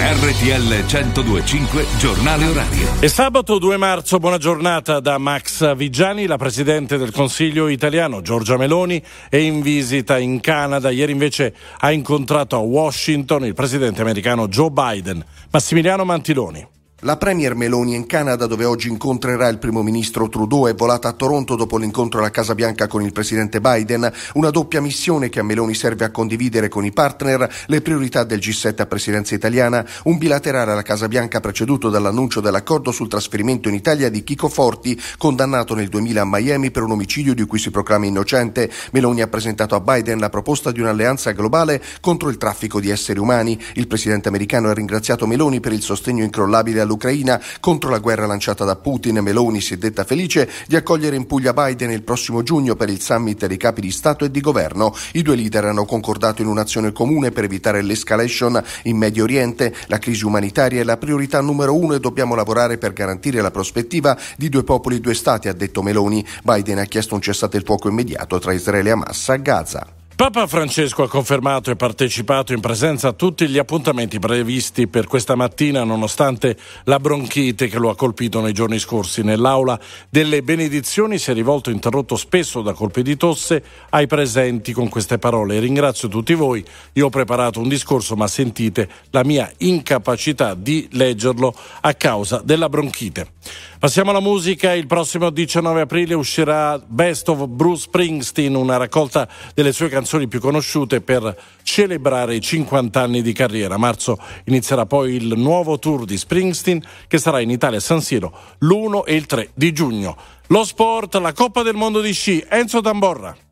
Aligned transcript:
RTL 0.00 0.84
1025 0.86 1.84
Giornale 1.98 2.46
Orario. 2.46 3.00
È 3.00 3.08
sabato 3.08 3.58
2 3.58 3.76
marzo, 3.76 4.18
buona 4.20 4.38
giornata 4.38 5.00
da 5.00 5.18
Max 5.18 5.74
Vigiani, 5.74 6.26
la 6.26 6.36
Presidente 6.36 6.98
del 6.98 7.10
Consiglio 7.10 7.66
italiano 7.66 8.22
Giorgia 8.22 8.56
Meloni 8.56 9.02
è 9.28 9.38
in 9.38 9.60
visita 9.60 10.16
in 10.16 10.38
Canada. 10.38 10.90
Ieri 10.90 11.10
invece 11.10 11.52
ha 11.78 11.90
incontrato 11.90 12.54
a 12.54 12.60
Washington 12.60 13.44
il 13.44 13.54
Presidente 13.54 14.00
americano 14.00 14.46
Joe 14.46 14.70
Biden. 14.70 15.24
Massimiliano 15.50 16.04
Mantiloni. 16.04 16.77
La 17.02 17.16
Premier 17.16 17.54
Meloni 17.54 17.94
in 17.94 18.06
Canada, 18.06 18.46
dove 18.46 18.64
oggi 18.64 18.88
incontrerà 18.88 19.46
il 19.46 19.58
primo 19.58 19.84
ministro 19.84 20.28
Trudeau, 20.28 20.66
è 20.66 20.74
volata 20.74 21.06
a 21.06 21.12
Toronto 21.12 21.54
dopo 21.54 21.78
l'incontro 21.78 22.18
alla 22.18 22.32
Casa 22.32 22.56
Bianca 22.56 22.88
con 22.88 23.02
il 23.02 23.12
presidente 23.12 23.60
Biden, 23.60 24.12
una 24.34 24.50
doppia 24.50 24.80
missione 24.80 25.28
che 25.28 25.38
a 25.38 25.44
Meloni 25.44 25.74
serve 25.74 26.04
a 26.04 26.10
condividere 26.10 26.66
con 26.66 26.84
i 26.84 26.90
partner 26.90 27.48
le 27.66 27.82
priorità 27.82 28.24
del 28.24 28.40
G7 28.40 28.80
a 28.80 28.86
presidenza 28.86 29.36
italiana, 29.36 29.86
un 30.06 30.18
bilaterale 30.18 30.72
alla 30.72 30.82
Casa 30.82 31.06
Bianca 31.06 31.38
preceduto 31.38 31.88
dall'annuncio 31.88 32.40
dell'accordo 32.40 32.90
sul 32.90 33.06
trasferimento 33.06 33.68
in 33.68 33.76
Italia 33.76 34.10
di 34.10 34.24
Chico 34.24 34.48
Forti, 34.48 35.00
condannato 35.18 35.76
nel 35.76 35.86
2000 35.86 36.22
a 36.22 36.26
Miami 36.26 36.72
per 36.72 36.82
un 36.82 36.90
omicidio 36.90 37.32
di 37.32 37.46
cui 37.46 37.60
si 37.60 37.70
proclama 37.70 38.06
innocente. 38.06 38.68
Meloni 38.90 39.22
ha 39.22 39.28
presentato 39.28 39.76
a 39.76 39.80
Biden 39.80 40.18
la 40.18 40.30
proposta 40.30 40.72
di 40.72 40.80
un'alleanza 40.80 41.30
globale 41.30 41.80
contro 42.00 42.28
il 42.28 42.38
traffico 42.38 42.80
di 42.80 42.90
esseri 42.90 43.20
umani. 43.20 43.56
Il 43.74 43.86
presidente 43.86 44.26
americano 44.26 44.68
ha 44.68 44.74
ringraziato 44.74 45.28
Meloni 45.28 45.60
per 45.60 45.72
il 45.72 45.82
sostegno 45.82 46.24
incrollabile 46.24 46.86
all'Ucraina 46.88 47.40
contro 47.60 47.90
la 47.90 47.98
guerra 47.98 48.26
lanciata 48.26 48.64
da 48.64 48.76
Putin. 48.76 49.18
Meloni 49.18 49.60
si 49.60 49.74
è 49.74 49.76
detta 49.76 50.04
felice 50.04 50.50
di 50.66 50.74
accogliere 50.74 51.16
in 51.16 51.26
Puglia 51.26 51.52
Biden 51.52 51.90
il 51.90 52.02
prossimo 52.02 52.42
giugno 52.42 52.74
per 52.74 52.88
il 52.88 53.00
summit 53.00 53.46
dei 53.46 53.56
capi 53.56 53.82
di 53.82 53.90
Stato 53.90 54.24
e 54.24 54.30
di 54.30 54.40
governo. 54.40 54.94
I 55.12 55.22
due 55.22 55.36
leader 55.36 55.66
hanno 55.66 55.84
concordato 55.84 56.42
in 56.42 56.48
un'azione 56.48 56.92
comune 56.92 57.30
per 57.30 57.44
evitare 57.44 57.82
l'escalation 57.82 58.62
in 58.84 58.96
Medio 58.96 59.24
Oriente. 59.24 59.74
La 59.86 59.98
crisi 59.98 60.24
umanitaria 60.24 60.80
è 60.80 60.84
la 60.84 60.96
priorità 60.96 61.40
numero 61.40 61.76
uno 61.76 61.94
e 61.94 62.00
dobbiamo 62.00 62.34
lavorare 62.34 62.78
per 62.78 62.92
garantire 62.92 63.40
la 63.40 63.50
prospettiva 63.50 64.16
di 64.36 64.48
due 64.48 64.64
popoli 64.64 65.00
due 65.00 65.14
stati, 65.14 65.48
ha 65.48 65.52
detto 65.52 65.82
Meloni. 65.82 66.24
Biden 66.42 66.78
ha 66.78 66.84
chiesto 66.84 67.14
un 67.14 67.20
cessate 67.20 67.58
il 67.58 67.64
fuoco 67.64 67.88
immediato 67.88 68.38
tra 68.38 68.52
Israele 68.52 68.88
e 68.88 68.92
Hamas 68.92 69.28
a 69.28 69.36
Gaza. 69.36 69.97
Papa 70.18 70.48
Francesco 70.48 71.04
ha 71.04 71.08
confermato 71.08 71.70
e 71.70 71.76
partecipato 71.76 72.52
in 72.52 72.58
presenza 72.58 73.06
a 73.06 73.12
tutti 73.12 73.46
gli 73.46 73.56
appuntamenti 73.56 74.18
previsti 74.18 74.88
per 74.88 75.06
questa 75.06 75.36
mattina, 75.36 75.84
nonostante 75.84 76.56
la 76.86 76.98
bronchite 76.98 77.68
che 77.68 77.78
lo 77.78 77.88
ha 77.88 77.94
colpito 77.94 78.40
nei 78.40 78.52
giorni 78.52 78.80
scorsi. 78.80 79.22
Nell'aula 79.22 79.78
delle 80.08 80.42
benedizioni 80.42 81.18
si 81.18 81.30
è 81.30 81.34
rivolto 81.34 81.70
interrotto 81.70 82.16
spesso 82.16 82.62
da 82.62 82.72
colpi 82.72 83.02
di 83.02 83.16
tosse 83.16 83.62
ai 83.90 84.08
presenti 84.08 84.72
con 84.72 84.88
queste 84.88 85.18
parole. 85.18 85.60
Ringrazio 85.60 86.08
tutti 86.08 86.34
voi, 86.34 86.64
io 86.94 87.06
ho 87.06 87.10
preparato 87.10 87.60
un 87.60 87.68
discorso 87.68 88.16
ma 88.16 88.26
sentite 88.26 88.88
la 89.10 89.22
mia 89.22 89.48
incapacità 89.58 90.54
di 90.54 90.88
leggerlo 90.94 91.54
a 91.82 91.94
causa 91.94 92.42
della 92.44 92.68
bronchite. 92.68 93.34
Passiamo 93.78 94.10
alla 94.10 94.18
musica, 94.18 94.74
il 94.74 94.88
prossimo 94.88 95.30
19 95.30 95.82
aprile 95.82 96.14
uscirà 96.14 96.76
Best 96.84 97.28
of 97.28 97.46
Bruce 97.46 97.82
Springsteen, 97.82 98.56
una 98.56 98.76
raccolta 98.76 99.28
delle 99.54 99.72
sue 99.72 99.88
canzoni 99.88 100.06
più 100.28 100.40
conosciute 100.40 101.00
per 101.00 101.38
celebrare 101.62 102.34
i 102.34 102.40
50 102.40 103.00
anni 103.00 103.22
di 103.22 103.32
carriera. 103.32 103.74
A 103.74 103.78
marzo 103.78 104.18
inizierà 104.44 104.86
poi 104.86 105.14
il 105.14 105.34
nuovo 105.36 105.78
tour 105.78 106.04
di 106.04 106.16
Springsteen 106.16 106.82
che 107.06 107.18
sarà 107.18 107.40
in 107.40 107.50
Italia 107.50 107.78
a 107.78 107.82
San 107.82 108.00
Siro 108.00 108.32
l'1 108.60 109.04
e 109.04 109.14
il 109.14 109.26
3 109.26 109.50
di 109.54 109.72
giugno. 109.72 110.16
Lo 110.46 110.64
sport, 110.64 111.16
la 111.16 111.32
Coppa 111.32 111.62
del 111.62 111.74
Mondo 111.74 112.00
di 112.00 112.12
sci, 112.12 112.44
Enzo 112.48 112.80
Tamborra. 112.80 113.47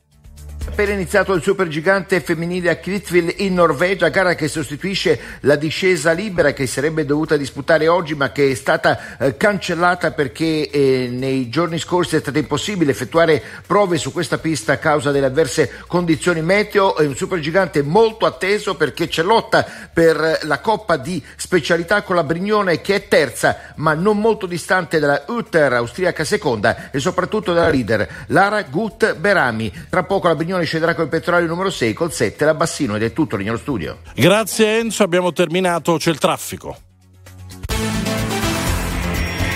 Appena 0.69 0.93
iniziato 0.93 1.33
il 1.33 1.43
supergigante 1.43 2.21
femminile 2.21 2.69
a 2.69 2.77
Kvitfjell 2.77 3.33
in 3.39 3.55
Norvegia, 3.55 4.09
gara 4.09 4.35
che 4.35 4.47
sostituisce 4.47 5.19
la 5.41 5.57
discesa 5.57 6.13
libera 6.13 6.53
che 6.53 6.67
sarebbe 6.67 7.07
dovuta 7.07 7.39
disputare 7.39 7.89
oggi 7.89 8.15
ma 8.15 8.31
che 8.31 8.51
è 8.51 8.55
stata 8.55 9.17
eh, 9.17 9.37
cancellata 9.39 10.11
perché 10.11 10.69
eh, 10.69 11.09
nei 11.11 11.49
giorni 11.49 11.79
scorsi 11.79 12.17
è 12.17 12.19
stato 12.19 12.37
impossibile 12.37 12.91
effettuare 12.91 13.43
prove 13.67 13.97
su 13.97 14.13
questa 14.13 14.37
pista 14.37 14.75
a 14.75 14.77
causa 14.77 15.13
delle 15.13 15.27
avverse 15.27 15.71
condizioni 15.87 16.43
meteo. 16.43 16.97
È 16.97 17.07
un 17.07 17.17
supergigante 17.17 17.83
molto 17.83 18.27
atteso 18.27 18.75
perché 18.75 19.09
c'è 19.09 19.23
lotta 19.23 19.65
per 19.91 20.41
la 20.43 20.61
coppa 20.61 20.99
di 20.99 21.23
specialità 21.37 22.03
con 22.03 22.17
la 22.17 22.25
Brignone 22.25 22.83
che 22.83 22.97
è 22.97 23.09
terza 23.09 23.73
ma 23.77 23.95
non 23.95 24.19
molto 24.19 24.45
distante 24.45 24.99
dalla 24.99 25.25
Utter 25.29 25.73
austriaca 25.73 26.25
seconda 26.25 26.91
e 26.91 26.99
soprattutto 26.99 27.55
dalla 27.55 27.71
leader 27.71 28.07
Lara 28.27 28.63
Gut 28.65 29.15
Berami. 29.15 29.73
Tra 29.89 30.03
poco 30.03 30.29
la 30.29 30.35
Brignone 30.35 30.56
scenderà 30.65 30.95
col 30.95 31.09
petrolio 31.09 31.47
numero 31.47 31.71
6 31.71 31.93
col 31.93 32.13
7 32.13 32.45
la 32.45 32.55
Bassino 32.55 32.97
ed 32.97 33.03
è 33.03 33.13
tutto 33.13 33.37
lì 33.37 33.45
nello 33.45 33.59
studio. 33.59 33.99
Grazie 34.15 34.79
Enzo, 34.79 35.03
abbiamo 35.03 35.33
terminato, 35.33 35.97
c'è 35.97 36.11
il 36.11 36.19
traffico. 36.19 36.77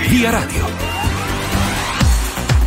Via 0.08 0.30
Radio. 0.30 0.89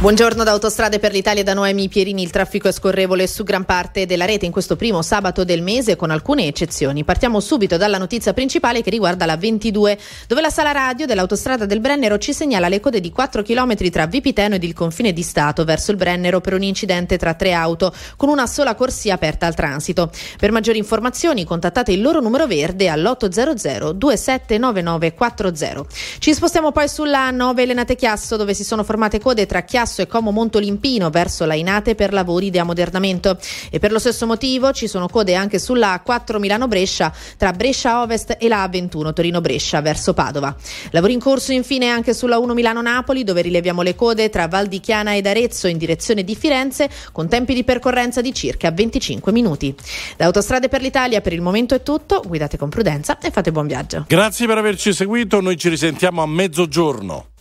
Buongiorno 0.03 0.43
da 0.43 0.51
Autostrade 0.51 0.99
per 0.99 1.13
l'Italia 1.13 1.43
da 1.43 1.53
Noemi 1.53 1.87
Pierini. 1.87 2.23
Il 2.23 2.29
traffico 2.29 2.67
è 2.67 2.73
scorrevole 2.73 3.25
su 3.25 3.45
gran 3.45 3.63
parte 3.63 4.05
della 4.05 4.25
rete 4.25 4.45
in 4.45 4.51
questo 4.51 4.75
primo 4.75 5.01
sabato 5.01 5.45
del 5.45 5.61
mese 5.61 5.95
con 5.95 6.11
alcune 6.11 6.45
eccezioni. 6.45 7.05
Partiamo 7.05 7.39
subito 7.39 7.77
dalla 7.77 7.97
notizia 7.97 8.33
principale 8.33 8.81
che 8.81 8.89
riguarda 8.89 9.25
la 9.25 9.37
22, 9.37 9.97
dove 10.27 10.41
la 10.41 10.49
sala 10.49 10.73
radio 10.73 11.05
dell'autostrada 11.05 11.65
del 11.65 11.79
Brennero 11.79 12.17
ci 12.17 12.33
segnala 12.33 12.67
le 12.67 12.81
code 12.81 12.99
di 12.99 13.11
4 13.11 13.43
km 13.43 13.89
tra 13.89 14.05
Vipiteno 14.05 14.55
ed 14.55 14.65
il 14.65 14.73
confine 14.73 15.13
di 15.13 15.21
Stato 15.21 15.63
verso 15.63 15.91
il 15.91 15.97
Brennero 15.97 16.41
per 16.41 16.53
un 16.53 16.63
incidente 16.63 17.17
tra 17.17 17.33
tre 17.33 17.53
auto 17.53 17.95
con 18.17 18.27
una 18.27 18.45
sola 18.45 18.75
corsia 18.75 19.13
aperta 19.13 19.45
al 19.45 19.55
transito. 19.55 20.11
Per 20.37 20.51
maggiori 20.51 20.79
informazioni 20.79 21.45
contattate 21.45 21.93
il 21.93 22.01
loro 22.01 22.19
numero 22.19 22.45
verde 22.45 22.89
all'800 22.89 23.91
279940. 23.91 25.85
Ci 26.19 26.33
spostiamo 26.33 26.73
poi 26.73 26.89
sulla 26.89 27.31
9 27.31 27.65
Lenate 27.65 27.95
Chiasso 27.95 28.35
dove 28.35 28.53
si 28.53 28.65
sono 28.65 28.83
formate 28.83 29.21
code 29.21 29.45
tra 29.45 29.61
Chiasso 29.61 29.91
e 30.01 30.07
Como 30.07 30.31
Montolimpino 30.31 31.09
verso 31.09 31.45
la 31.45 31.53
Inate 31.53 31.95
per 31.95 32.13
lavori 32.13 32.49
di 32.49 32.59
ammodernamento. 32.59 33.37
E 33.69 33.79
per 33.79 33.91
lo 33.91 33.99
stesso 33.99 34.25
motivo 34.25 34.71
ci 34.71 34.87
sono 34.87 35.07
code 35.07 35.35
anche 35.35 35.59
sulla 35.59 36.01
A4 36.05 36.37
Milano-Brescia 36.39 37.13
tra 37.37 37.51
Brescia 37.51 38.01
Ovest 38.01 38.37
e 38.39 38.47
la 38.47 38.65
A21 38.65 39.13
Torino-Brescia 39.13 39.81
verso 39.81 40.13
Padova. 40.13 40.55
Lavori 40.91 41.13
in 41.13 41.19
corso 41.19 41.51
infine 41.51 41.89
anche 41.89 42.13
sulla 42.13 42.37
1 42.37 42.53
Milano-Napoli 42.53 43.23
dove 43.23 43.41
rileviamo 43.41 43.81
le 43.81 43.95
code 43.95 44.29
tra 44.29 44.47
Val 44.47 44.67
di 44.67 44.79
Chiana 44.79 45.15
ed 45.15 45.25
Arezzo 45.25 45.67
in 45.67 45.77
direzione 45.77 46.23
di 46.23 46.35
Firenze 46.35 46.89
con 47.11 47.27
tempi 47.27 47.53
di 47.53 47.63
percorrenza 47.63 48.21
di 48.21 48.33
circa 48.33 48.71
25 48.71 49.31
minuti. 49.31 49.75
Da 50.17 50.25
Autostrade 50.25 50.69
per 50.69 50.81
l'Italia 50.81 51.21
per 51.21 51.33
il 51.33 51.41
momento 51.41 51.75
è 51.75 51.83
tutto, 51.83 52.21
guidate 52.25 52.57
con 52.57 52.69
prudenza 52.69 53.17
e 53.19 53.31
fate 53.31 53.51
buon 53.51 53.67
viaggio. 53.67 54.05
Grazie 54.07 54.47
per 54.47 54.57
averci 54.57 54.93
seguito, 54.93 55.41
noi 55.41 55.57
ci 55.57 55.69
risentiamo 55.69 56.21
a 56.21 56.27
mezzogiorno. 56.27 57.32